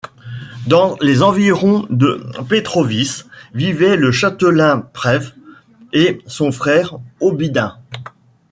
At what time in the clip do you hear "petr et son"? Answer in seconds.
4.79-6.51